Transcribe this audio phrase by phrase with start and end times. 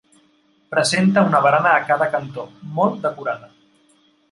[0.75, 2.49] Presenta una barana a cada cantó,
[2.81, 3.55] molt decorada.